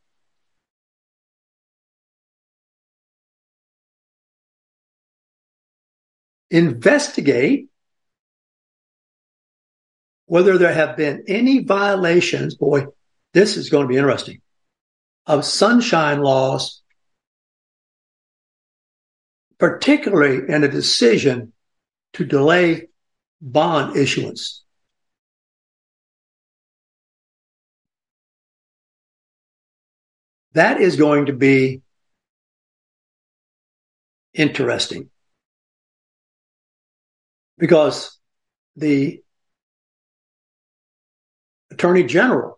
[6.52, 7.68] investigate
[10.28, 12.56] whether there have been any violations.
[12.56, 12.88] Boy,
[13.34, 14.42] this is going to be interesting
[15.28, 16.82] of sunshine laws,
[19.58, 21.52] particularly in a decision
[22.14, 22.88] to delay
[23.42, 24.65] bond issuance.
[30.56, 31.82] That is going to be
[34.34, 35.10] interesting
[37.58, 38.18] because
[38.78, 39.22] the
[41.72, 42.58] attorney general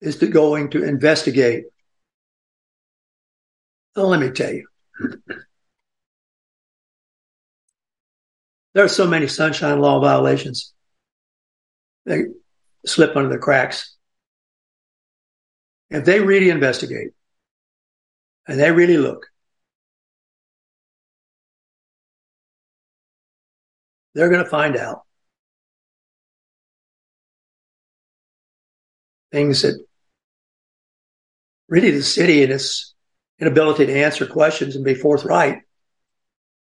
[0.00, 1.64] is to going to investigate.
[3.94, 4.66] Well, let me tell you.
[8.72, 10.72] There are so many sunshine law violations.
[12.06, 12.24] They
[12.86, 13.93] slip under the cracks.
[15.94, 17.12] If they really investigate
[18.48, 19.26] and they really look,
[24.12, 25.02] they're going to find out
[29.30, 29.78] things that
[31.68, 32.92] really the city and its
[33.38, 35.60] inability to answer questions and be forthright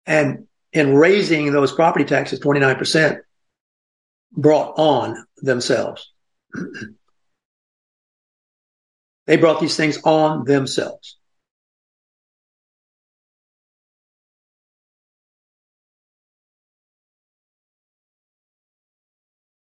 [0.06, 3.20] and in raising those property taxes 29%
[4.34, 6.12] brought on themselves.
[9.26, 11.18] they brought these things on themselves.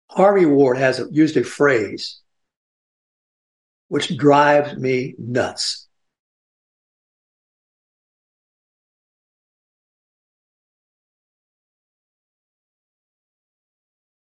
[0.09, 2.19] Harvey Ward has used a phrase
[3.89, 5.87] which drives me nuts.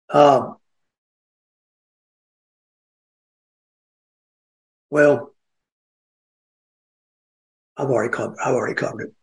[0.09, 0.57] Um,
[4.91, 5.34] well,
[7.76, 9.14] I've already covered, I've already covered it.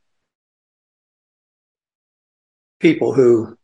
[2.80, 3.57] People who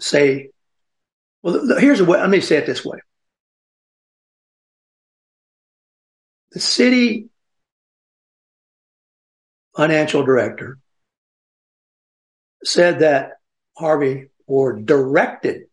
[0.00, 0.50] say,
[1.42, 2.98] well, here's a way, let me say it this way.
[6.52, 7.28] The city
[9.76, 10.78] financial director
[12.62, 13.32] said that
[13.76, 15.64] Harvey Ward directed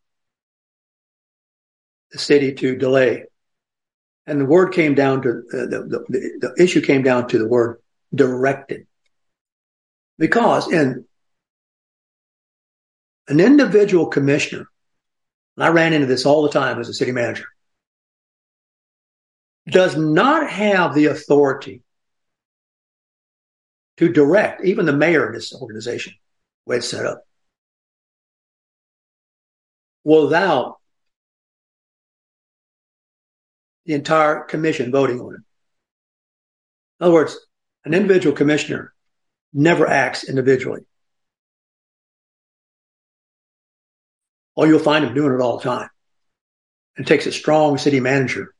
[2.12, 3.26] the city to delay.
[4.28, 7.48] And the word came down to uh, the, the, the issue came down to the
[7.48, 7.82] word
[8.14, 8.86] directed.
[10.18, 11.06] Because in
[13.28, 14.68] an individual commissioner,
[15.58, 17.46] and I ran into this all the time as a city manager,
[19.68, 21.84] does not have the authority
[23.98, 26.14] to direct even the mayor of this organization,
[26.66, 27.24] the way it's set up,
[30.04, 30.81] without
[33.86, 35.42] the entire commission voting on it.
[37.00, 37.38] In other words,
[37.84, 38.94] an individual commissioner
[39.54, 40.82] never acts individually.
[44.56, 45.90] Or you'll find them doing it all the time.
[46.98, 48.54] It takes a strong city manager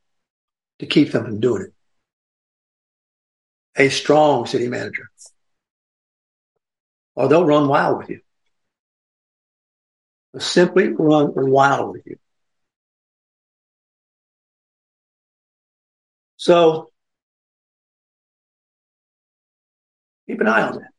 [0.80, 1.72] to keep them from doing it.
[3.76, 5.10] A strong city manager.
[7.14, 8.20] Or they'll run wild with you.
[10.32, 12.16] They'll simply run wild with you.
[16.42, 16.90] So
[20.26, 20.90] keep an eye on that.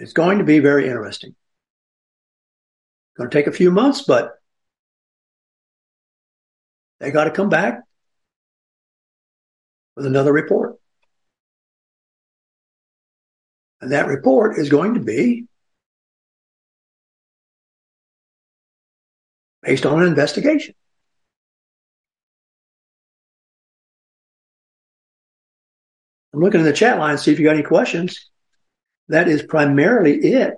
[0.00, 1.30] It's going to be very interesting.
[1.30, 4.32] It's going to take a few months, but
[6.98, 7.84] they got to come back
[9.94, 10.74] with another report.
[13.80, 15.46] And that report is going to be
[19.62, 20.74] based on an investigation.
[26.38, 28.30] I'm looking in the chat line see if you got any questions.
[29.08, 30.54] That is primarily it.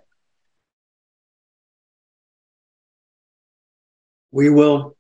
[4.31, 4.95] We will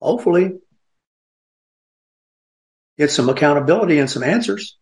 [0.00, 0.58] hopefully
[2.96, 4.78] get some accountability and some answers.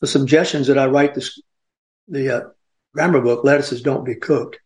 [0.00, 1.38] The suggestions that I write this,
[2.08, 2.48] the uh,
[2.94, 4.58] grammar book, lettuces don't be cooked.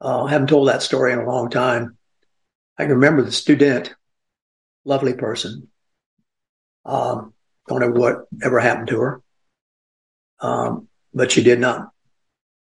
[0.00, 1.96] Uh, I haven't told that story in a long time.
[2.76, 3.94] I can remember the student,
[4.84, 5.68] lovely person.
[6.84, 7.34] Um,
[7.68, 9.22] Don't know what ever happened to her.
[10.40, 11.90] Um, but she did not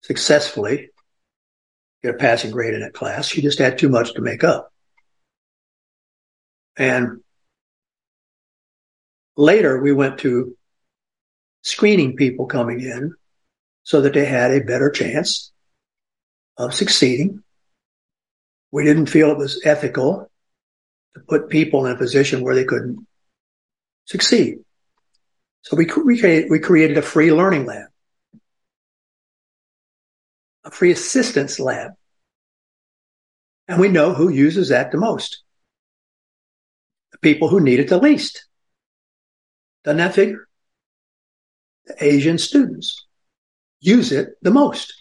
[0.03, 0.91] successfully
[2.03, 3.27] get a passing grade in that class.
[3.27, 4.73] She just had too much to make up.
[6.77, 7.21] And
[9.37, 10.57] later we went to
[11.63, 13.15] screening people coming in
[13.85, 15.53] so that they had a better chance
[16.57, 17.43] of succeeding.
[18.71, 20.31] We didn't feel it was ethical
[21.15, 23.07] to put people in a position where they couldn't
[24.07, 24.59] succeed.
[25.63, 27.89] So we, we, created, we created a free learning lab,
[30.65, 31.93] a free assistance lab.
[33.69, 35.43] And we know who uses that the most.
[37.13, 38.47] The people who need it the least.
[39.85, 40.49] Doesn't that figure?
[41.87, 43.07] The Asian students
[43.83, 44.95] use it the most.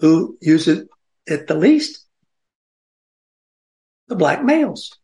[0.00, 0.88] Who use it,
[1.26, 2.04] it the least?
[4.08, 4.98] The black males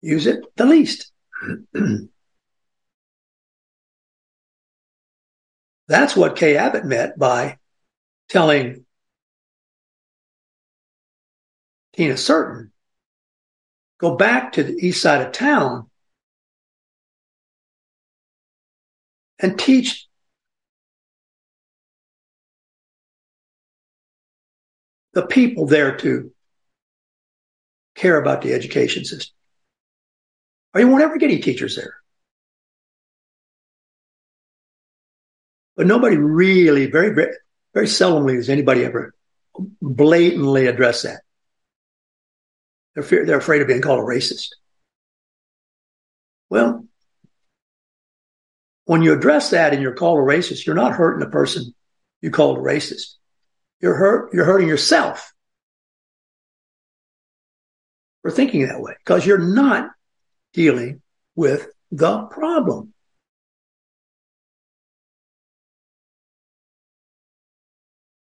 [0.00, 1.10] use it the least.
[5.88, 7.58] That's what Kay Abbitt meant by
[8.28, 8.84] telling
[11.94, 12.72] Tina Certain,
[13.98, 15.88] go back to the east side of town
[19.38, 20.08] and teach
[25.12, 26.32] the people there to
[27.94, 29.34] care about the education system.
[30.74, 31.94] Or you won't ever get any teachers there.
[35.76, 37.36] But nobody really, very, very,
[37.72, 39.14] very seldomly does anybody ever
[39.80, 41.22] blatantly address that.
[42.94, 44.48] They're, they're afraid of being called a racist.
[46.50, 46.86] Well,
[48.88, 51.74] when you address that and you're called a racist, you're not hurting the person
[52.22, 53.16] you called a racist.
[53.82, 55.34] You're hurt, you're hurting yourself
[58.22, 59.90] for thinking that way because you're not
[60.54, 61.02] dealing
[61.36, 62.94] with the problem.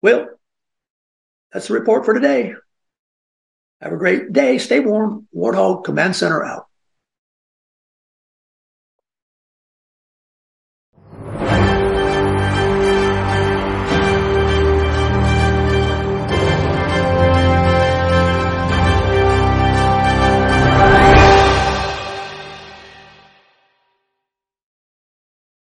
[0.01, 0.27] Well,
[1.53, 2.55] that's the report for today.
[3.83, 4.57] Have a great day.
[4.57, 5.29] Stay warm.
[5.37, 6.67] Warthog Command Center out.